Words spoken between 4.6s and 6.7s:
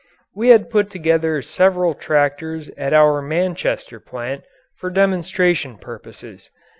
for demonstration purposes.